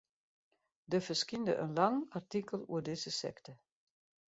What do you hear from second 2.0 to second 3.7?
artikel oer dizze sekte.